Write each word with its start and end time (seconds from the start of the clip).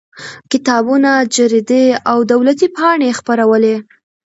کتابونه 0.51 1.11
جریدې 1.35 1.85
او 2.11 2.17
دولتي 2.31 2.67
پاڼې 2.75 3.07
یې 3.09 3.17
خپرولې. 3.19 3.75